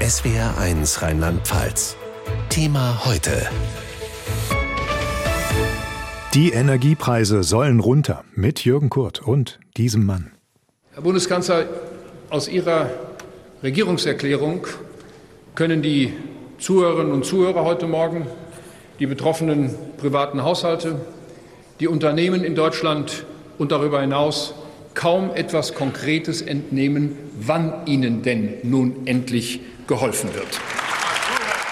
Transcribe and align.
SWR1 0.00 1.02
Rheinland-Pfalz. 1.02 1.94
Thema 2.48 3.04
heute. 3.04 3.46
Die 6.32 6.52
Energiepreise 6.52 7.42
sollen 7.42 7.80
runter 7.80 8.24
mit 8.34 8.64
Jürgen 8.64 8.88
Kurt 8.88 9.20
und 9.20 9.60
diesem 9.76 10.06
Mann. 10.06 10.30
Herr 10.94 11.02
Bundeskanzler, 11.02 11.66
aus 12.30 12.48
Ihrer 12.48 12.88
Regierungserklärung 13.62 14.66
können 15.54 15.82
die 15.82 16.14
Zuhörerinnen 16.58 17.12
und 17.12 17.26
Zuhörer 17.26 17.66
heute 17.66 17.86
Morgen, 17.86 18.26
die 19.00 19.06
betroffenen 19.06 19.74
privaten 19.98 20.42
Haushalte, 20.42 20.98
die 21.78 21.88
Unternehmen 21.88 22.42
in 22.42 22.54
Deutschland 22.54 23.26
und 23.58 23.70
darüber 23.70 24.00
hinaus 24.00 24.54
kaum 24.94 25.30
etwas 25.34 25.74
Konkretes 25.74 26.40
entnehmen, 26.40 27.18
wann 27.38 27.86
ihnen 27.86 28.22
denn 28.22 28.54
nun 28.62 29.06
endlich 29.06 29.60
geholfen 29.90 30.32
wird. 30.34 30.60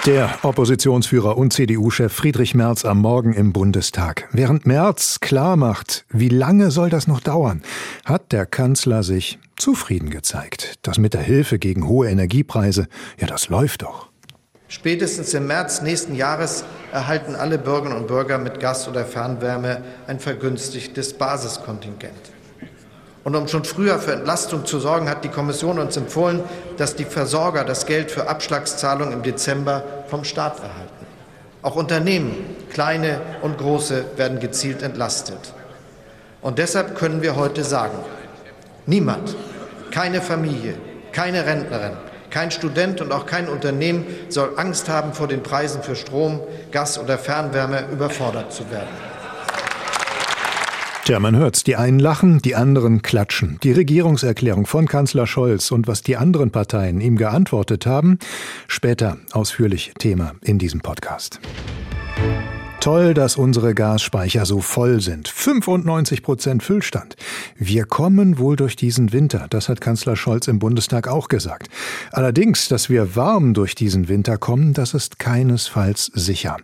Der 0.05 0.39
Oppositionsführer 0.43 1.37
und 1.39 1.53
CDU-Chef 1.53 2.13
Friedrich 2.13 2.55
Merz 2.55 2.85
am 2.85 3.01
Morgen 3.01 3.33
im 3.33 3.53
Bundestag. 3.53 4.29
Während 4.33 4.67
Merz 4.67 5.21
klar 5.21 5.57
macht, 5.57 6.05
wie 6.11 6.29
lange 6.29 6.73
soll 6.73 6.91
das 6.91 7.07
noch 7.07 7.21
dauern, 7.21 7.63
hat 8.05 8.33
der 8.33 8.45
Kanzler 8.45 9.05
sich 9.05 9.39
zufrieden 9.57 10.11
gezeigt. 10.11 10.81
Das 10.83 10.99
mit 10.99 11.15
der 11.15 11.21
Hilfe 11.23 11.61
gegen 11.61 11.87
hohe 11.87 12.09
Energiepreise, 12.09 12.89
ja, 13.21 13.27
das 13.29 13.49
läuft 13.51 13.83
doch. 13.83 14.09
Spätestens 14.67 15.33
im 15.35 15.47
März 15.47 15.83
nächsten 15.83 16.15
Jahres 16.15 16.65
erhalten 16.93 17.37
alle 17.37 17.57
Bürgerinnen 17.57 17.99
und 17.99 18.09
Bürger 18.09 18.39
mit 18.39 18.59
Gas 18.59 18.89
oder 18.89 19.05
Fernwärme 19.05 19.83
ein 20.09 20.19
vergünstigtes 20.19 21.13
Basiskontingent. 21.13 22.33
Und 23.29 23.37
um 23.37 23.47
schon 23.47 23.65
früher 23.65 23.99
für 23.99 24.13
Entlastung 24.13 24.65
zu 24.65 24.81
sorgen, 24.81 25.07
hat 25.11 25.23
die 25.23 25.29
Kommission 25.29 25.79
uns 25.79 25.99
empfohlen, 25.99 26.43
dass 26.79 26.97
die 26.97 27.05
Versorger 27.05 27.63
das 27.63 27.85
Geld 27.85 28.11
für 28.11 28.27
Abschlagszahlungen 28.27 29.13
im 29.13 29.23
Dezember 29.23 29.85
vom 30.07 30.25
Staat 30.25 30.61
erhalten. 30.61 31.07
Auch 31.61 31.77
Unternehmen, 31.77 32.35
kleine 32.73 33.21
und 33.43 33.59
große, 33.59 34.03
werden 34.17 34.41
gezielt 34.41 34.83
entlastet. 34.83 35.53
Und 36.41 36.59
deshalb 36.59 36.97
können 36.97 37.21
wir 37.21 37.37
heute 37.37 37.65
sagen, 37.65 37.99
niemand, 38.87 39.37
keine 39.91 40.23
Familie, 40.23 40.77
keine 41.13 41.45
Rentnerin, 41.45 41.99
kein 42.31 42.51
Student 42.51 43.03
und 43.03 43.13
auch 43.13 43.27
kein 43.27 43.51
Unternehmen 43.51 44.07
soll 44.31 44.55
Angst 44.57 44.89
haben, 44.89 45.13
vor 45.13 45.29
den 45.29 45.43
Preisen 45.43 45.83
für 45.83 45.97
Strom, 45.97 46.41
Gas 46.73 46.99
oder 46.99 47.19
Fernwärme 47.19 47.89
überfordert 47.93 48.55
zu 48.55 48.71
werden. 48.71 49.08
Tja, 51.09 51.21
man 51.21 51.37
hört's. 51.37 51.65
Die 51.65 51.75
einen 51.75 52.01
lachen, 52.01 52.43
die 52.43 52.55
anderen 52.55 53.01
klatschen. 53.01 53.59
Die 53.63 53.73
Regierungserklärung 53.73 54.67
von 54.67 54.87
Kanzler 54.87 55.27
Scholz 55.27 55.71
und 55.71 55.89
was 55.89 56.03
die 56.03 56.19
anderen 56.19 56.51
Parteien 56.51 57.01
ihm 57.01 57.17
geantwortet 57.17 57.87
haben, 57.87 58.19
später 58.67 59.17
ausführlich 59.33 59.95
Thema 59.99 60.35
in 60.43 60.59
diesem 60.59 60.81
Podcast. 60.81 61.41
Toll, 62.81 63.13
dass 63.13 63.37
unsere 63.37 63.75
Gasspeicher 63.75 64.47
so 64.47 64.61
voll 64.61 65.01
sind. 65.01 65.27
95 65.27 66.23
Prozent 66.23 66.63
Füllstand. 66.63 67.17
Wir 67.57 67.85
kommen 67.85 68.39
wohl 68.39 68.55
durch 68.55 68.77
diesen 68.77 69.13
Winter. 69.13 69.47
Das 69.51 69.69
hat 69.69 69.81
Kanzler 69.81 70.15
Scholz 70.15 70.47
im 70.47 70.61
Bundestag 70.61 71.09
auch 71.09 71.27
gesagt. 71.27 71.69
Allerdings, 72.13 72.69
dass 72.69 72.89
wir 72.89 73.17
warm 73.17 73.53
durch 73.53 73.75
diesen 73.75 74.09
Winter 74.09 74.39
kommen, 74.39 74.75
das 74.75 74.95
ist 74.95 75.19
keinesfalls 75.19 76.13
sicher. 76.15 76.57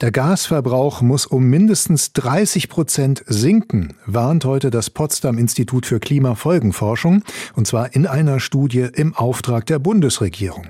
Der 0.00 0.12
Gasverbrauch 0.12 1.02
muss 1.02 1.26
um 1.26 1.44
mindestens 1.44 2.12
30 2.12 2.68
Prozent 2.68 3.24
sinken, 3.26 3.94
warnt 4.06 4.44
heute 4.44 4.70
das 4.70 4.90
Potsdam 4.90 5.38
Institut 5.38 5.86
für 5.86 5.98
Klimafolgenforschung, 5.98 7.24
und 7.54 7.66
zwar 7.66 7.96
in 7.96 8.06
einer 8.06 8.38
Studie 8.38 8.86
im 8.94 9.12
Auftrag 9.12 9.66
der 9.66 9.80
Bundesregierung. 9.80 10.68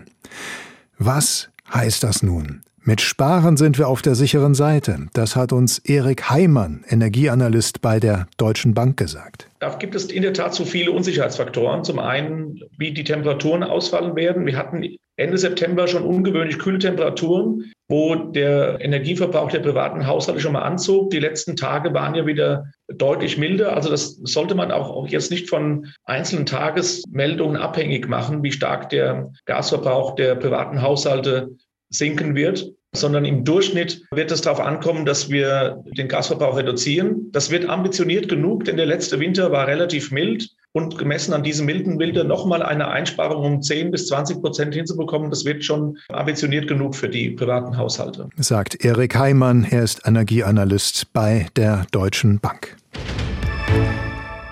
Was 0.96 1.50
heißt 1.72 2.02
das 2.02 2.22
nun? 2.22 2.62
Mit 2.88 3.02
Sparen 3.02 3.58
sind 3.58 3.78
wir 3.78 3.86
auf 3.86 4.00
der 4.00 4.14
sicheren 4.14 4.54
Seite. 4.54 5.08
Das 5.12 5.36
hat 5.36 5.52
uns 5.52 5.78
Erik 5.78 6.30
Heimann, 6.30 6.86
Energieanalyst 6.88 7.82
bei 7.82 8.00
der 8.00 8.28
Deutschen 8.38 8.72
Bank, 8.72 8.96
gesagt. 8.96 9.46
Da 9.58 9.74
gibt 9.74 9.94
es 9.94 10.06
in 10.06 10.22
der 10.22 10.32
Tat 10.32 10.54
zu 10.54 10.64
viele 10.64 10.92
Unsicherheitsfaktoren. 10.92 11.84
Zum 11.84 11.98
einen, 11.98 12.62
wie 12.78 12.94
die 12.94 13.04
Temperaturen 13.04 13.62
ausfallen 13.62 14.16
werden. 14.16 14.46
Wir 14.46 14.56
hatten 14.56 14.96
Ende 15.16 15.36
September 15.36 15.86
schon 15.86 16.02
ungewöhnlich 16.02 16.58
kühle 16.58 16.78
Temperaturen, 16.78 17.70
wo 17.88 18.14
der 18.14 18.80
Energieverbrauch 18.80 19.50
der 19.50 19.60
privaten 19.60 20.06
Haushalte 20.06 20.40
schon 20.40 20.54
mal 20.54 20.62
anzog. 20.62 21.10
Die 21.10 21.20
letzten 21.20 21.56
Tage 21.56 21.92
waren 21.92 22.14
ja 22.14 22.24
wieder 22.24 22.72
deutlich 22.90 23.36
milder. 23.36 23.76
Also 23.76 23.90
das 23.90 24.18
sollte 24.22 24.54
man 24.54 24.72
auch 24.72 25.06
jetzt 25.08 25.30
nicht 25.30 25.50
von 25.50 25.88
einzelnen 26.04 26.46
Tagesmeldungen 26.46 27.58
abhängig 27.60 28.08
machen, 28.08 28.42
wie 28.42 28.52
stark 28.52 28.88
der 28.88 29.30
Gasverbrauch 29.44 30.14
der 30.14 30.36
privaten 30.36 30.80
Haushalte 30.80 31.50
sinken 31.90 32.34
wird 32.34 32.77
sondern 32.94 33.24
im 33.24 33.44
Durchschnitt 33.44 34.02
wird 34.10 34.30
es 34.30 34.40
darauf 34.40 34.60
ankommen, 34.60 35.04
dass 35.04 35.30
wir 35.30 35.82
den 35.96 36.08
Gasverbrauch 36.08 36.56
reduzieren. 36.56 37.30
Das 37.32 37.50
wird 37.50 37.68
ambitioniert 37.68 38.28
genug, 38.28 38.64
denn 38.64 38.76
der 38.76 38.86
letzte 38.86 39.20
Winter 39.20 39.52
war 39.52 39.66
relativ 39.66 40.10
mild 40.10 40.48
und 40.72 40.98
gemessen 40.98 41.32
an 41.32 41.42
diesem 41.42 41.66
milden 41.66 41.98
Winter 41.98 42.24
nochmal 42.24 42.62
eine 42.62 42.88
Einsparung 42.88 43.44
um 43.44 43.62
10 43.62 43.90
bis 43.90 44.06
20 44.08 44.40
Prozent 44.40 44.74
hinzubekommen, 44.74 45.30
das 45.30 45.44
wird 45.44 45.64
schon 45.64 45.98
ambitioniert 46.08 46.68
genug 46.68 46.94
für 46.94 47.08
die 47.08 47.30
privaten 47.30 47.76
Haushalte. 47.76 48.28
Sagt 48.36 48.84
Erik 48.84 49.16
Heimann, 49.16 49.66
er 49.68 49.82
ist 49.82 50.06
Energieanalyst 50.06 51.12
bei 51.12 51.46
der 51.56 51.86
Deutschen 51.90 52.38
Bank. 52.38 52.76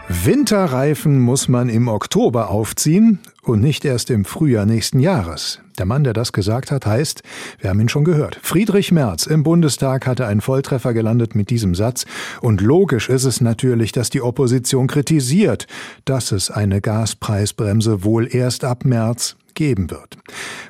Winterreifen 0.08 1.18
muss 1.18 1.48
man 1.48 1.68
im 1.68 1.88
Oktober 1.88 2.50
aufziehen 2.50 3.18
und 3.42 3.60
nicht 3.60 3.84
erst 3.84 4.08
im 4.10 4.24
Frühjahr 4.24 4.64
nächsten 4.64 5.00
Jahres. 5.00 5.60
Der 5.78 5.84
Mann, 5.84 6.04
der 6.04 6.12
das 6.12 6.32
gesagt 6.32 6.70
hat, 6.70 6.86
heißt, 6.86 7.24
wir 7.58 7.70
haben 7.70 7.80
ihn 7.80 7.88
schon 7.88 8.04
gehört, 8.04 8.38
Friedrich 8.40 8.92
Merz 8.92 9.26
im 9.26 9.42
Bundestag 9.42 10.06
hatte 10.06 10.26
einen 10.26 10.40
Volltreffer 10.40 10.94
gelandet 10.94 11.34
mit 11.34 11.50
diesem 11.50 11.74
Satz. 11.74 12.06
Und 12.40 12.60
logisch 12.60 13.08
ist 13.08 13.24
es 13.24 13.40
natürlich, 13.40 13.90
dass 13.90 14.08
die 14.08 14.22
Opposition 14.22 14.86
kritisiert, 14.86 15.66
dass 16.04 16.30
es 16.30 16.52
eine 16.52 16.80
Gaspreisbremse 16.80 18.04
wohl 18.04 18.32
erst 18.32 18.62
ab 18.62 18.84
März 18.84 19.34
geben 19.54 19.90
wird. 19.90 20.16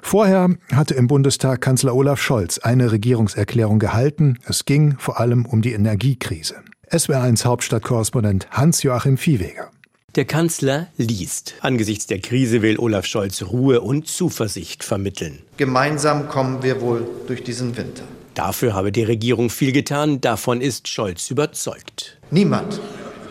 Vorher 0.01 0.49
hatte 0.73 0.95
im 0.95 1.09
Bundestag 1.09 1.61
Kanzler 1.61 1.95
Olaf 1.95 2.23
Scholz 2.23 2.57
eine 2.59 2.91
Regierungserklärung 2.91 3.81
gehalten. 3.81 4.39
Es 4.47 4.65
ging 4.65 4.97
vor 4.99 5.21
allem 5.21 5.45
um 5.45 5.61
die 5.61 5.73
Energiekrise. 5.75 6.55
SWR1 6.91 7.45
Hauptstadtkorrespondent 7.45 8.47
Hans-Joachim 8.53 9.19
Viehweger. 9.19 9.71
Der 10.15 10.25
Kanzler 10.25 10.87
liest. 10.97 11.55
Angesichts 11.61 12.07
der 12.07 12.21
Krise 12.21 12.63
will 12.63 12.79
Olaf 12.79 13.07
Scholz 13.07 13.43
Ruhe 13.43 13.81
und 13.81 14.07
Zuversicht 14.07 14.85
vermitteln. 14.85 15.43
Gemeinsam 15.57 16.29
kommen 16.29 16.63
wir 16.63 16.81
wohl 16.81 17.05
durch 17.27 17.43
diesen 17.43 17.77
Winter. 17.77 18.05
Dafür 18.35 18.75
habe 18.75 18.93
die 18.93 19.03
Regierung 19.03 19.51
viel 19.51 19.73
getan, 19.73 20.21
davon 20.21 20.61
ist 20.61 20.87
Scholz 20.87 21.29
überzeugt. 21.29 22.19
Niemand, 22.31 22.81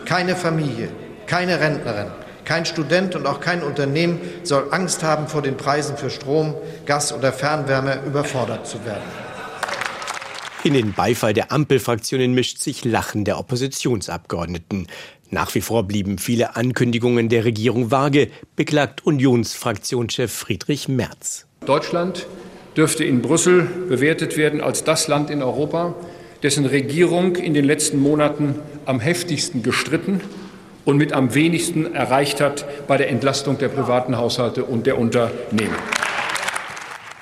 keine 0.04 0.36
Familie, 0.36 0.90
keine 1.26 1.58
Rentnerin, 1.58 2.10
kein 2.44 2.66
Student 2.66 3.14
und 3.14 3.26
auch 3.26 3.40
kein 3.40 3.62
Unternehmen 3.62 4.20
soll 4.42 4.68
Angst 4.70 5.02
haben, 5.02 5.28
vor 5.28 5.40
den 5.40 5.56
Preisen 5.56 5.96
für 5.96 6.10
Strom, 6.10 6.54
Gas 6.84 7.10
oder 7.10 7.32
Fernwärme 7.32 8.00
überfordert 8.06 8.66
zu 8.66 8.84
werden. 8.84 9.25
In 10.66 10.74
den 10.74 10.94
Beifall 10.94 11.32
der 11.32 11.52
Ampelfraktionen 11.52 12.34
mischt 12.34 12.58
sich 12.58 12.84
Lachen 12.84 13.24
der 13.24 13.38
Oppositionsabgeordneten. 13.38 14.88
Nach 15.30 15.54
wie 15.54 15.60
vor 15.60 15.84
blieben 15.84 16.18
viele 16.18 16.56
Ankündigungen 16.56 17.28
der 17.28 17.44
Regierung 17.44 17.92
vage, 17.92 18.32
beklagt 18.56 19.06
Unionsfraktionschef 19.06 20.32
Friedrich 20.32 20.88
Merz. 20.88 21.46
Deutschland 21.64 22.26
dürfte 22.76 23.04
in 23.04 23.22
Brüssel 23.22 23.62
bewertet 23.88 24.36
werden 24.36 24.60
als 24.60 24.82
das 24.82 25.06
Land 25.06 25.30
in 25.30 25.40
Europa, 25.40 25.94
dessen 26.42 26.66
Regierung 26.66 27.36
in 27.36 27.54
den 27.54 27.64
letzten 27.64 28.00
Monaten 28.00 28.56
am 28.86 28.98
heftigsten 28.98 29.62
gestritten 29.62 30.20
und 30.84 30.96
mit 30.96 31.12
am 31.12 31.32
wenigsten 31.32 31.94
erreicht 31.94 32.40
hat 32.40 32.66
bei 32.88 32.96
der 32.96 33.08
Entlastung 33.10 33.56
der 33.58 33.68
privaten 33.68 34.16
Haushalte 34.16 34.64
und 34.64 34.88
der 34.88 34.98
Unternehmen. 34.98 35.76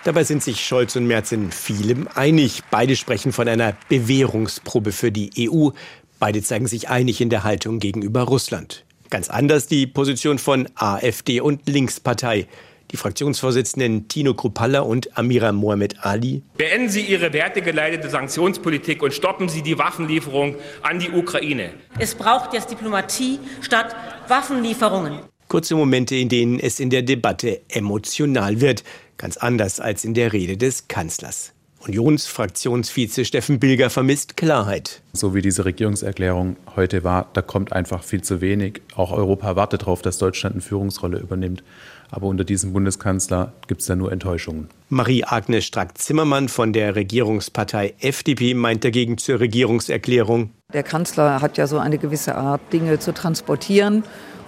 Dabei 0.05 0.23
sind 0.23 0.43
sich 0.43 0.63
Scholz 0.63 0.97
und 0.97 1.07
Merz 1.07 1.33
in 1.33 1.51
vielem 1.51 2.09
einig. 2.15 2.61
Beide 2.71 2.95
sprechen 2.95 3.33
von 3.33 3.49
einer 3.49 3.75
Bewährungsprobe 3.89 4.93
für 4.93 5.11
die 5.11 5.49
EU. 5.51 5.71
Beide 6.19 6.43
zeigen 6.43 6.67
sich 6.67 6.91
einig 6.91 7.23
in 7.23 7.31
der 7.31 7.43
Haltung 7.43 7.79
gegenüber 7.79 8.21
Russland. 8.25 8.85
Ganz 9.09 9.31
anders 9.31 9.67
die 9.67 9.87
Position 9.87 10.39
von 10.39 10.69
AfD 10.75 11.41
und 11.41 11.67
Linkspartei. 11.67 12.49
Die 12.91 12.99
Fraktionsvorsitzenden 12.99 14.07
Tino 14.09 14.35
Kruppalla 14.35 14.81
und 14.81 15.17
Amira 15.17 15.53
Mohamed 15.53 16.05
Ali. 16.05 16.43
Beenden 16.59 16.91
Sie 16.91 17.01
Ihre 17.01 17.33
wertegeleitete 17.33 18.11
Sanktionspolitik 18.11 19.03
und 19.03 19.15
stoppen 19.15 19.49
Sie 19.49 19.63
die 19.63 19.79
Waffenlieferung 19.79 20.57
an 20.83 20.99
die 20.99 21.11
Ukraine. 21.13 21.71
Es 21.99 22.15
braucht 22.15 22.53
jetzt 22.53 22.71
Diplomatie 22.71 23.39
statt 23.63 23.97
Waffenlieferungen. 24.29 25.21
Kurze 25.49 25.75
Momente, 25.77 26.17
in 26.17 26.29
denen 26.29 26.59
es 26.59 26.81
in 26.81 26.91
der 26.91 27.03
Debatte 27.03 27.63
emotional 27.69 28.61
wird. 28.61 28.83
Ganz 29.17 29.37
anders 29.37 29.81
als 29.81 30.05
in 30.05 30.15
der 30.15 30.33
Rede 30.33 30.57
des 30.57 30.89
Kanzlers. 30.89 31.53
Unionsfraktionsvize 31.87 33.25
Steffen 33.25 33.59
Bilger 33.59 33.91
vermisst 33.91 34.37
Klarheit. 34.37 35.03
So 35.13 35.35
wie 35.35 35.43
diese 35.43 35.67
Regierungserklärung 35.67 36.57
heute 36.77 37.05
war, 37.05 37.29
da 37.35 37.43
kommt 37.43 37.73
einfach 37.73 38.03
viel 38.03 38.23
zu 38.23 38.41
wenig. 38.41 38.81
Auch 38.97 39.13
Europa 39.13 39.55
wartet 39.55 39.83
darauf, 39.83 40.01
dass 40.01 40.17
Deutschland 40.17 40.55
eine 40.55 40.63
Führungsrolle 40.63 41.19
übernimmt. 41.19 41.63
Aber 42.11 42.27
unter 42.27 42.45
diesem 42.45 42.73
Bundeskanzler 42.73 43.53
gibt 43.67 43.81
es 43.81 43.87
da 43.87 43.97
nur 43.97 44.13
Enttäuschungen. 44.13 44.69
Marie-Agnes 44.89 45.65
Strack-Zimmermann 45.65 46.49
von 46.49 46.73
der 46.73 46.95
Regierungspartei 46.95 47.95
FDP 47.99 48.55
meint 48.55 48.85
dagegen 48.85 49.19
zur 49.19 49.41
Regierungserklärung. 49.41 50.51
Der 50.73 50.85
Kanzler 50.85 51.41
hat 51.43 51.59
ja 51.59 51.67
so 51.67 51.79
eine 51.79 51.99
gewisse 51.99 52.35
Art, 52.37 52.61
Dinge 52.73 52.99
zu 52.99 53.13
transportieren. 53.13 54.05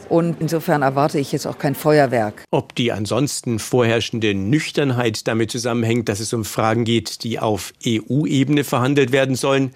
Und 0.08 0.36
insofern 0.40 0.82
erwarte 0.82 1.18
ich 1.18 1.32
jetzt 1.32 1.46
auch 1.46 1.58
kein 1.58 1.74
Feuerwerk. 1.74 2.44
Ob 2.50 2.74
die 2.74 2.92
ansonsten 2.92 3.58
vorherrschende 3.58 4.34
Nüchternheit 4.34 5.26
damit 5.26 5.50
zusammenhängt, 5.50 6.08
dass 6.08 6.20
es 6.20 6.32
um 6.32 6.44
Fragen 6.44 6.84
geht, 6.84 7.24
die 7.24 7.38
auf 7.38 7.72
EU-Ebene 7.86 8.64
verhandelt 8.64 9.12
werden 9.12 9.34
sollen, 9.34 9.72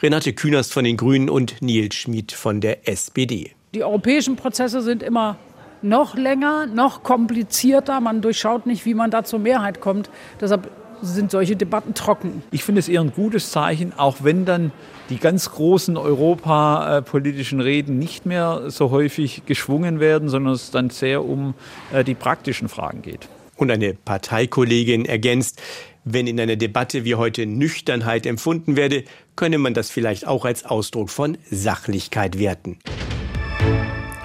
Renate 0.00 0.32
Künast 0.32 0.72
von 0.72 0.84
den 0.84 0.96
Grünen 0.96 1.28
und 1.28 1.60
Nils 1.60 1.96
Schmid 1.96 2.30
von 2.32 2.60
der 2.60 2.88
SPD. 2.88 3.52
Die 3.74 3.82
europäischen 3.82 4.36
Prozesse 4.36 4.80
sind 4.80 5.02
immer 5.02 5.38
noch 5.82 6.16
länger, 6.16 6.66
noch 6.66 7.02
komplizierter. 7.02 8.00
Man 8.00 8.22
durchschaut 8.22 8.66
nicht, 8.66 8.84
wie 8.86 8.94
man 8.94 9.10
da 9.10 9.24
zur 9.24 9.40
Mehrheit 9.40 9.80
kommt. 9.80 10.10
Deshalb 10.40 10.70
sind 11.02 11.30
solche 11.30 11.56
Debatten 11.56 11.94
trocken. 11.94 12.42
Ich 12.50 12.64
finde 12.64 12.80
es 12.80 12.88
eher 12.88 13.00
ein 13.00 13.12
gutes 13.12 13.50
Zeichen, 13.50 13.92
auch 13.96 14.18
wenn 14.22 14.44
dann 14.44 14.72
die 15.10 15.18
ganz 15.18 15.50
großen 15.50 15.96
europapolitischen 15.96 17.60
Reden 17.60 17.98
nicht 17.98 18.26
mehr 18.26 18.64
so 18.68 18.90
häufig 18.90 19.42
geschwungen 19.46 20.00
werden, 20.00 20.28
sondern 20.28 20.54
es 20.54 20.70
dann 20.70 20.90
sehr 20.90 21.24
um 21.24 21.54
äh, 21.92 22.04
die 22.04 22.14
praktischen 22.14 22.68
Fragen 22.68 23.02
geht. 23.02 23.28
Und 23.56 23.70
eine 23.70 23.94
Parteikollegin 23.94 25.04
ergänzt, 25.04 25.60
wenn 26.04 26.26
in 26.26 26.40
einer 26.40 26.56
Debatte 26.56 27.04
wie 27.04 27.16
heute 27.16 27.46
Nüchternheit 27.46 28.24
empfunden 28.24 28.76
werde, 28.76 29.04
könne 29.36 29.58
man 29.58 29.74
das 29.74 29.90
vielleicht 29.90 30.26
auch 30.26 30.44
als 30.44 30.64
Ausdruck 30.64 31.10
von 31.10 31.36
Sachlichkeit 31.50 32.38
werten. 32.38 32.78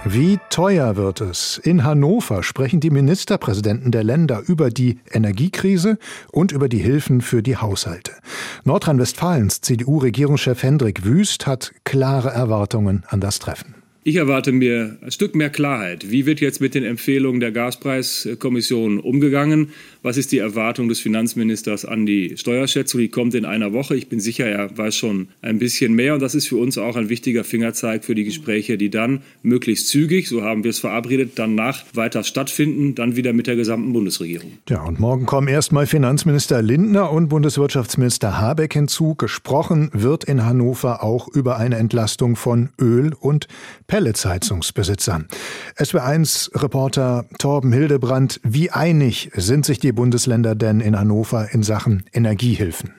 Wie 0.05 0.37
teuer 0.49 0.97
wird 0.97 1.21
es? 1.21 1.57
In 1.59 1.85
Hannover 1.85 2.43
sprechen 2.43 2.81
die 2.81 2.89
Ministerpräsidenten 2.89 3.89
der 3.89 4.03
Länder 4.03 4.41
über 4.45 4.69
die 4.69 4.99
Energiekrise 5.09 5.97
und 6.29 6.51
über 6.51 6.67
die 6.67 6.79
Hilfen 6.79 7.21
für 7.21 7.41
die 7.41 7.55
Haushalte. 7.55 8.11
Nordrhein-Westfalens 8.65 9.61
CDU-Regierungschef 9.61 10.61
Hendrik 10.61 11.05
Wüst 11.05 11.47
hat 11.47 11.71
klare 11.85 12.31
Erwartungen 12.31 13.05
an 13.07 13.21
das 13.21 13.39
Treffen. 13.39 13.75
Ich 14.05 14.17
erwarte 14.17 14.51
mir 14.51 14.97
ein 14.99 15.11
Stück 15.11 15.33
mehr 15.33 15.49
Klarheit. 15.49 16.11
Wie 16.11 16.25
wird 16.25 16.41
jetzt 16.41 16.59
mit 16.59 16.75
den 16.75 16.83
Empfehlungen 16.83 17.39
der 17.39 17.53
Gaspreiskommission 17.53 18.99
umgegangen? 18.99 19.69
Was 20.01 20.17
ist 20.17 20.33
die 20.33 20.39
Erwartung 20.39 20.89
des 20.89 20.99
Finanzministers 20.99 21.85
an 21.85 22.05
die 22.05 22.35
Steuerschätzung? 22.35 22.99
Die 22.99 23.07
kommt 23.07 23.33
in 23.33 23.45
einer 23.45 23.71
Woche. 23.71 23.95
Ich 23.95 24.09
bin 24.09 24.19
sicher, 24.19 24.45
er 24.45 24.77
weiß 24.77 24.93
schon 24.93 25.29
ein 25.41 25.57
bisschen 25.57 25.93
mehr. 25.93 26.15
Und 26.15 26.21
das 26.21 26.35
ist 26.35 26.49
für 26.49 26.57
uns 26.57 26.77
auch 26.77 26.97
ein 26.97 27.07
wichtiger 27.07 27.45
Fingerzeig 27.45 28.03
für 28.03 28.13
die 28.13 28.25
Gespräche, 28.25 28.77
die 28.77 28.89
dann 28.89 29.21
möglichst 29.41 29.87
zügig, 29.87 30.27
so 30.27 30.41
haben 30.41 30.65
wir 30.65 30.71
es 30.71 30.79
verabredet, 30.79 31.31
danach 31.35 31.85
weiter 31.93 32.25
stattfinden, 32.25 32.95
dann 32.95 33.15
wieder 33.15 33.31
mit 33.31 33.47
der 33.47 33.55
gesamten 33.55 33.93
Bundesregierung. 33.93 34.51
Ja, 34.67 34.83
und 34.83 34.99
morgen 34.99 35.25
kommen 35.25 35.47
erstmal 35.47 35.87
Finanzminister 35.87 36.61
Lindner 36.61 37.09
und 37.09 37.29
Bundeswirtschaftsminister 37.29 38.41
Habeck 38.41 38.73
hinzu. 38.73 39.15
Gesprochen 39.15 39.91
wird 39.93 40.25
in 40.25 40.45
Hannover 40.45 41.03
auch 41.03 41.29
über 41.29 41.55
eine 41.55 41.77
Entlastung 41.77 42.35
von 42.35 42.67
Öl- 42.77 43.15
und 43.17 43.47
Pelletsheizungsbesitzern. 43.93 45.27
SW1-Reporter 45.77 47.25
Torben 47.37 47.71
Hildebrand, 47.71 48.39
wie 48.43 48.71
einig 48.71 49.29
sind 49.35 49.67
sich 49.67 49.77
die 49.77 49.91
Bundesländer 49.91 50.55
denn 50.55 50.79
in 50.79 50.97
Hannover 50.97 51.53
in 51.53 51.61
Sachen 51.61 52.03
Energiehilfen? 52.11 52.95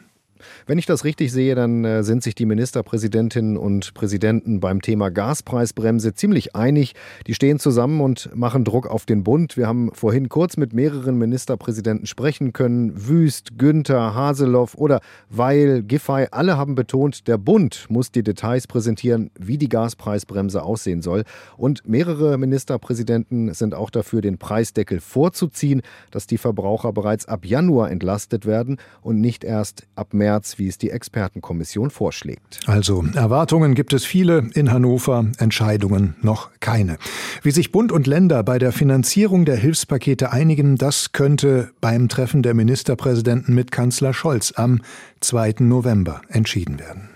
Wenn 0.66 0.78
ich 0.78 0.86
das 0.86 1.04
richtig 1.04 1.30
sehe, 1.30 1.54
dann 1.54 1.84
äh, 1.84 2.02
sind 2.02 2.22
sich 2.22 2.34
die 2.34 2.46
Ministerpräsidentinnen 2.46 3.58
und 3.58 3.92
Präsidenten 3.92 4.60
beim 4.60 4.80
Thema 4.80 5.10
Gaspreisbremse 5.10 6.14
ziemlich 6.14 6.56
einig. 6.56 6.94
Die 7.26 7.34
stehen 7.34 7.58
zusammen 7.58 8.00
und 8.00 8.34
machen 8.34 8.64
Druck 8.64 8.86
auf 8.86 9.04
den 9.04 9.24
Bund. 9.24 9.58
Wir 9.58 9.66
haben 9.66 9.90
vorhin 9.92 10.30
kurz 10.30 10.56
mit 10.56 10.72
mehreren 10.72 11.18
Ministerpräsidenten 11.18 12.06
sprechen 12.06 12.54
können. 12.54 12.92
Wüst, 13.08 13.58
Günther, 13.58 14.14
Haseloff 14.14 14.74
oder 14.74 15.02
Weil, 15.28 15.82
Giffey, 15.82 16.28
alle 16.30 16.56
haben 16.56 16.76
betont, 16.76 17.28
der 17.28 17.36
Bund 17.36 17.84
muss 17.90 18.10
die 18.10 18.22
Details 18.22 18.66
präsentieren, 18.66 19.30
wie 19.38 19.58
die 19.58 19.68
Gaspreisbremse 19.68 20.62
aussehen 20.62 21.02
soll. 21.02 21.24
Und 21.58 21.86
mehrere 21.86 22.38
Ministerpräsidenten 22.38 23.52
sind 23.52 23.74
auch 23.74 23.90
dafür, 23.90 24.22
den 24.22 24.38
Preisdeckel 24.38 25.00
vorzuziehen, 25.00 25.82
dass 26.10 26.26
die 26.26 26.38
Verbraucher 26.38 26.94
bereits 26.94 27.26
ab 27.26 27.44
Januar 27.44 27.90
entlastet 27.90 28.46
werden 28.46 28.78
und 29.02 29.20
nicht 29.20 29.44
erst 29.44 29.86
ab 29.94 30.14
März 30.14 30.53
wie 30.58 30.68
es 30.68 30.78
die 30.78 30.90
Expertenkommission 30.90 31.90
vorschlägt. 31.90 32.60
Also 32.66 33.04
Erwartungen 33.14 33.74
gibt 33.74 33.92
es 33.92 34.04
viele 34.04 34.48
in 34.54 34.72
Hannover, 34.72 35.26
Entscheidungen 35.38 36.16
noch 36.22 36.50
keine. 36.60 36.98
Wie 37.42 37.50
sich 37.50 37.72
Bund 37.72 37.92
und 37.92 38.06
Länder 38.06 38.42
bei 38.42 38.58
der 38.58 38.72
Finanzierung 38.72 39.44
der 39.44 39.56
Hilfspakete 39.56 40.32
einigen, 40.32 40.76
das 40.76 41.12
könnte 41.12 41.70
beim 41.80 42.08
Treffen 42.08 42.42
der 42.42 42.54
Ministerpräsidenten 42.54 43.54
mit 43.54 43.70
Kanzler 43.70 44.14
Scholz 44.14 44.52
am 44.56 44.80
2. 45.20 45.56
November 45.60 46.20
entschieden 46.28 46.78
werden. 46.78 47.08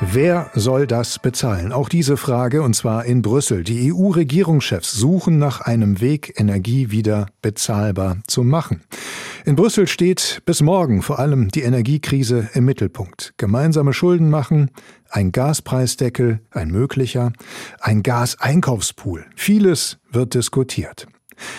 Wer 0.00 0.50
soll 0.54 0.86
das 0.86 1.18
bezahlen? 1.18 1.72
Auch 1.72 1.88
diese 1.88 2.18
Frage, 2.18 2.60
und 2.60 2.74
zwar 2.74 3.06
in 3.06 3.22
Brüssel. 3.22 3.64
Die 3.64 3.90
EU-Regierungschefs 3.90 4.92
suchen 4.92 5.38
nach 5.38 5.62
einem 5.62 6.02
Weg, 6.02 6.34
Energie 6.36 6.90
wieder 6.90 7.28
bezahlbar 7.40 8.18
zu 8.26 8.42
machen. 8.42 8.82
In 9.46 9.56
Brüssel 9.56 9.88
steht 9.88 10.42
bis 10.44 10.60
morgen 10.60 11.00
vor 11.00 11.18
allem 11.18 11.48
die 11.48 11.62
Energiekrise 11.62 12.50
im 12.52 12.66
Mittelpunkt. 12.66 13.32
Gemeinsame 13.38 13.94
Schulden 13.94 14.28
machen, 14.28 14.70
ein 15.08 15.32
Gaspreisdeckel, 15.32 16.40
ein 16.50 16.70
möglicher, 16.70 17.32
ein 17.80 18.02
Gaseinkaufspool. 18.02 19.24
Vieles 19.34 19.98
wird 20.10 20.34
diskutiert. 20.34 21.06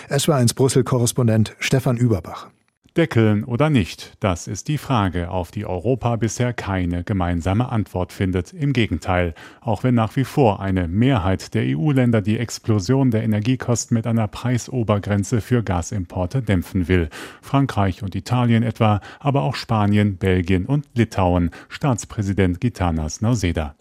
Es 0.10 0.28
war 0.28 0.38
eins 0.38 0.54
Brüssel-Korrespondent 0.54 1.56
Stefan 1.60 1.98
Überbach. 1.98 2.50
Deckeln 2.98 3.44
oder 3.44 3.70
nicht, 3.70 4.18
das 4.22 4.48
ist 4.48 4.68
die 4.68 4.80
Frage, 4.80 5.30
auf 5.30 5.52
die 5.52 5.68
Europa 5.68 6.16
bisher 6.16 6.52
keine 6.52 7.04
gemeinsame 7.04 7.70
Antwort 7.70 8.12
findet. 8.12 8.54
Im 8.54 8.74
Gegenteil, 8.74 9.36
auch 9.62 9.84
wenn 9.84 9.94
nach 9.94 10.16
wie 10.16 10.24
vor 10.24 10.60
eine 10.62 10.88
Mehrheit 10.88 11.54
der 11.54 11.78
EU-Länder 11.78 12.22
die 12.22 12.40
Explosion 12.40 13.12
der 13.12 13.22
Energiekosten 13.22 13.94
mit 13.94 14.08
einer 14.08 14.28
Preisobergrenze 14.28 15.42
für 15.42 15.62
Gasimporte 15.62 16.42
dämpfen 16.42 16.88
will. 16.88 17.10
Frankreich 17.44 18.02
und 18.02 18.16
Italien 18.16 18.64
etwa, 18.64 19.00
aber 19.20 19.44
auch 19.44 19.54
Spanien, 19.54 20.18
Belgien 20.18 20.66
und 20.66 20.88
Litauen. 20.96 21.52
Staatspräsident 21.70 22.60
Gitanas 22.60 23.22
Nauseda. 23.22 23.76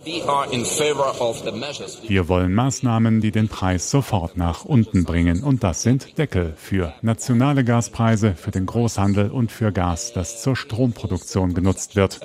Wir 2.07 2.29
wollen 2.29 2.53
Maßnahmen, 2.53 3.23
die 3.23 3.31
den 3.31 3.49
Preis 3.49 3.91
sofort 3.91 4.37
nach 4.37 4.67
unten 4.67 5.05
bringen. 5.05 5.43
Und 5.43 5.65
das 5.65 5.83
sind 5.83 6.19
Deckel 6.19 6.53
für 6.59 6.93
nationale 7.01 7.65
Gaspreise, 7.65 8.35
für 8.35 8.51
den 8.51 8.67
Großhandel 8.67 9.06
Großhandel 9.07 9.31
und 9.31 9.53
für 9.53 9.73
Gas, 9.73 10.13
das 10.13 10.43
zur 10.43 10.57
Stromproduktion 10.57 11.55
genutzt 11.55 11.95
wird. 11.95 12.21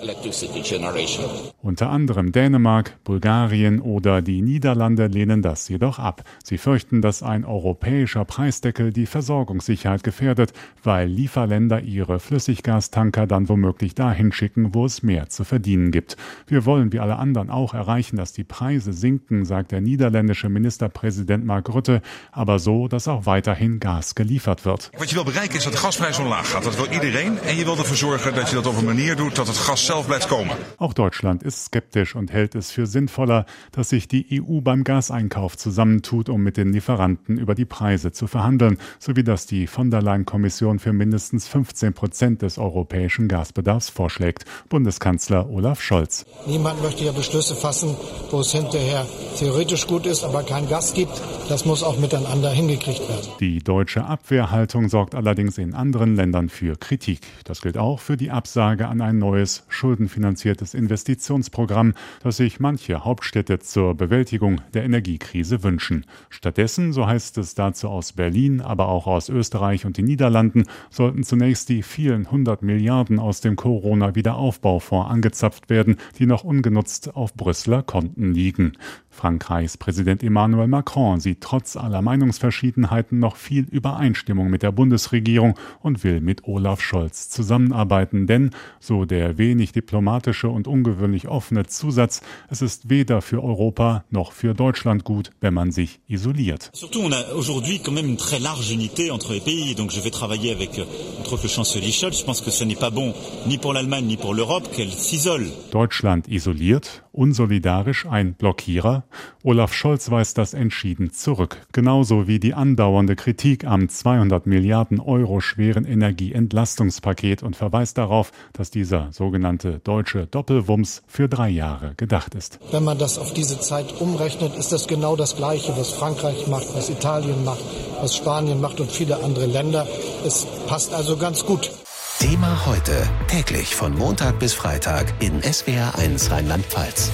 Unter 1.61 1.89
anderem 1.89 2.31
Dänemark, 2.31 3.03
Bulgarien 3.03 3.79
oder 3.81 4.21
die 4.21 4.41
Niederlande 4.41 5.07
lehnen 5.07 5.41
das 5.41 5.69
jedoch 5.69 5.99
ab. 5.99 6.23
Sie 6.43 6.57
fürchten, 6.57 7.01
dass 7.01 7.21
ein 7.21 7.45
europäischer 7.45 8.25
Preisdeckel 8.25 8.91
die 8.91 9.05
Versorgungssicherheit 9.05 10.03
gefährdet, 10.03 10.53
weil 10.83 11.07
Lieferländer 11.07 11.81
ihre 11.81 12.19
Flüssiggastanker 12.19 13.27
dann 13.27 13.47
womöglich 13.47 13.93
dahin 13.93 14.31
schicken, 14.31 14.73
wo 14.73 14.85
es 14.85 15.03
mehr 15.03 15.29
zu 15.29 15.43
verdienen 15.43 15.91
gibt. 15.91 16.17
Wir 16.47 16.65
wollen 16.65 16.91
wie 16.93 16.99
alle 16.99 17.17
anderen 17.17 17.49
auch 17.49 17.73
erreichen, 17.73 18.17
dass 18.17 18.33
die 18.33 18.43
Preise 18.43 18.93
sinken, 18.93 19.45
sagt 19.45 19.71
der 19.71 19.81
niederländische 19.81 20.49
Ministerpräsident 20.49 21.45
Mark 21.45 21.69
Rutte, 21.69 22.01
aber 22.31 22.57
so, 22.57 22.87
dass 22.87 23.07
auch 23.07 23.25
weiterhin 23.25 23.79
Gas 23.79 24.15
geliefert 24.15 24.65
wird. 24.65 24.91
Was 24.97 25.11
je 25.11 25.15
wil 25.15 25.25
bereiken 25.25 25.57
is 25.57 25.63
dat 25.63 25.79
gasprijs 25.79 26.19
omlaag 26.19 26.51
gaat. 26.51 26.70
Dat 26.71 26.79
wil 26.79 26.93
iedereen. 26.93 27.39
En 27.39 27.55
je 27.55 27.63
wil 27.63 27.77
ervoor 27.77 27.95
zorgen 27.95 28.35
dat 28.35 28.49
je 28.49 28.55
dat 28.55 28.67
op 28.67 28.77
een 28.77 28.85
manier 28.85 29.15
doet 29.15 29.35
dat 29.35 29.47
het 29.47 29.57
gas 29.57 29.85
zelf 29.85 30.05
blijft 30.05 30.27
komen. 30.27 30.55
Auch 30.77 30.93
Deutschland 30.93 31.43
ist 31.43 31.63
skeptisch 31.63 32.15
und 32.15 32.31
hält 32.31 32.55
es 32.55 32.71
für 32.71 32.85
sinnvoller, 32.85 33.45
dass 33.71 33.89
sich 33.89 34.07
die 34.07 34.25
EU 34.31 34.61
beim 34.61 34.83
Gaseinkauf 34.83 35.57
zusammentut, 35.57 36.29
um 36.29 36.41
mit 36.41 36.55
den 36.55 36.71
Lieferanten 36.71 37.37
über 37.37 37.55
die 37.55 37.65
Preise 37.65 38.11
zu 38.11 38.27
verhandeln, 38.27 38.77
sowie 38.99 39.23
dass 39.23 39.45
die 39.45 39.67
von 39.67 39.89
der 39.89 40.01
Leyen-Kommission 40.01 40.79
für 40.79 40.93
mindestens 40.93 41.47
15 41.47 41.93
Prozent 41.93 42.41
des 42.41 42.57
europäischen 42.57 43.27
Gasbedarfs 43.27 43.89
vorschlägt. 43.89 44.45
Bundeskanzler 44.69 45.49
Olaf 45.49 45.81
Scholz. 45.81 46.25
Niemand 46.47 46.81
möchte 46.81 47.03
ja 47.03 47.11
Beschlüsse 47.11 47.55
fassen, 47.55 47.97
wo 48.29 48.39
es 48.39 48.51
hinterher 48.51 49.05
theoretisch 49.37 49.87
gut 49.87 50.05
ist, 50.05 50.23
aber 50.23 50.43
kein 50.43 50.69
Gas 50.69 50.93
gibt. 50.93 51.21
Das 51.49 51.65
muss 51.65 51.83
auch 51.83 51.99
miteinander 51.99 52.49
hingekriegt 52.49 53.01
werden. 53.09 53.27
Die 53.39 53.59
deutsche 53.59 54.05
Abwehrhaltung 54.05 54.87
sorgt 54.87 55.15
allerdings 55.15 55.57
in 55.57 55.73
anderen 55.73 56.15
Ländern 56.15 56.49
für 56.51 56.75
Kritik. 56.75 57.21
Das 57.45 57.61
gilt 57.61 57.77
auch 57.77 57.99
für 57.99 58.17
die 58.17 58.29
Absage 58.29 58.87
an 58.87 59.01
ein 59.01 59.17
neues 59.17 59.65
schuldenfinanziertes 59.69 60.73
Investitionsprogramm, 60.73 61.93
das 62.21 62.37
sich 62.37 62.59
manche 62.59 63.03
Hauptstädte 63.03 63.59
zur 63.59 63.95
Bewältigung 63.95 64.61
der 64.73 64.83
Energiekrise 64.83 65.63
wünschen. 65.63 66.05
Stattdessen, 66.29 66.93
so 66.93 67.07
heißt 67.07 67.37
es 67.37 67.55
dazu 67.55 67.89
aus 67.89 68.13
Berlin, 68.13 68.61
aber 68.61 68.89
auch 68.89 69.07
aus 69.07 69.29
Österreich 69.29 69.85
und 69.85 69.97
den 69.97 70.05
Niederlanden, 70.05 70.65
sollten 70.89 71.23
zunächst 71.23 71.69
die 71.69 71.81
vielen 71.81 72.29
hundert 72.29 72.61
Milliarden 72.61 73.17
aus 73.17 73.41
dem 73.41 73.55
Corona-Wiederaufbaufonds 73.55 75.09
angezapft 75.09 75.69
werden, 75.69 75.95
die 76.19 76.25
noch 76.25 76.43
ungenutzt 76.43 77.15
auf 77.15 77.33
Brüsseler 77.33 77.81
Konten 77.83 78.33
liegen. 78.33 78.73
Frankreichs 79.09 79.77
Präsident 79.77 80.23
Emmanuel 80.23 80.67
Macron 80.67 81.19
sieht 81.19 81.41
trotz 81.41 81.75
aller 81.75 82.01
Meinungsverschiedenheiten 82.01 83.19
noch 83.19 83.35
viel 83.35 83.65
Übereinstimmung 83.69 84.49
mit 84.49 84.63
der 84.63 84.71
Bundesregierung 84.71 85.55
und 85.81 86.03
will 86.03 86.21
mit 86.21 86.40
Olaf 86.43 86.81
Scholz 86.81 87.29
zusammenarbeiten, 87.29 88.27
denn, 88.27 88.51
so 88.79 89.05
der 89.05 89.37
wenig 89.37 89.71
diplomatische 89.71 90.49
und 90.49 90.67
ungewöhnlich 90.67 91.27
offene 91.27 91.65
Zusatz, 91.65 92.21
es 92.49 92.61
ist 92.61 92.89
weder 92.89 93.21
für 93.21 93.43
Europa 93.43 94.03
noch 94.09 94.31
für 94.31 94.53
Deutschland 94.53 95.03
gut, 95.03 95.31
wenn 95.41 95.53
man 95.53 95.71
sich 95.71 95.99
isoliert. 96.07 96.69
Surtout, 96.73 97.01
on 97.03 97.13
a 97.13 97.33
aujourd'hui 97.35 97.79
quand 97.79 97.93
même 97.93 98.07
une 98.07 98.17
très 98.17 98.39
large 98.39 98.71
unité 98.71 99.11
entre 99.11 99.33
les 99.33 99.41
pays, 99.41 99.75
donc 99.75 99.91
je 99.91 100.01
vais 100.01 100.11
travailler 100.11 100.51
avec 100.51 100.79
euh, 100.79 100.85
notre 101.19 101.47
chancelier 101.47 101.91
Scholz. 101.91 102.19
Je 102.19 102.25
pense 102.25 102.41
que 102.41 102.51
ce 102.51 102.63
n'est 102.63 102.75
pas 102.75 102.89
bon 102.89 103.13
ni 103.47 103.57
pour 103.57 103.73
l'Allemagne 103.73 104.05
ni 104.05 104.17
pour 104.17 104.33
l'Europe 104.33 104.69
qu'elle 104.75 104.91
s'isole. 104.91 105.47
Deutschland 105.71 106.27
isoliert, 106.27 107.03
unsolidarisch 107.13 108.05
ein 108.05 108.33
Blockierer. 108.33 109.03
Olaf 109.43 109.73
Scholz 109.73 110.11
weist 110.11 110.37
das 110.37 110.53
entschieden 110.53 111.11
zurück, 111.11 111.57
genauso 111.71 112.27
wie 112.27 112.39
die 112.39 112.53
andauernde 112.53 113.15
Kritik 113.15 113.65
am 113.65 113.89
200 113.89 114.45
Milliarden 114.45 114.99
Euro 114.99 115.39
schweren 115.39 115.85
Energieentlastungspaket 116.31 117.43
und 117.43 117.55
verweist 117.55 117.97
darauf, 117.97 118.31
dass 118.53 118.71
dieser 118.71 119.11
sogenannte 119.11 119.79
deutsche 119.79 120.27
Doppelwumms 120.27 121.03
für 121.07 121.29
drei 121.29 121.49
Jahre 121.49 121.93
gedacht 121.97 122.35
ist. 122.35 122.59
Wenn 122.71 122.83
man 122.83 122.97
das 122.97 123.17
auf 123.17 123.33
diese 123.33 123.59
Zeit 123.59 123.99
umrechnet, 123.99 124.55
ist 124.55 124.71
das 124.71 124.87
genau 124.87 125.15
das 125.15 125.35
Gleiche, 125.35 125.73
was 125.77 125.91
Frankreich 125.91 126.47
macht, 126.47 126.73
was 126.73 126.89
Italien 126.89 127.43
macht, 127.43 127.63
was 127.99 128.15
Spanien 128.15 128.61
macht 128.61 128.79
und 128.79 128.91
viele 128.91 129.23
andere 129.23 129.45
Länder. 129.45 129.87
Es 130.25 130.45
passt 130.67 130.93
also 130.93 131.17
ganz 131.17 131.45
gut. 131.45 131.71
Thema 132.19 132.65
heute 132.67 133.09
täglich 133.27 133.75
von 133.75 133.97
Montag 133.97 134.39
bis 134.39 134.53
Freitag 134.53 135.11
in 135.19 135.41
SWR1 135.41 136.29
Rheinland-Pfalz. 136.29 137.11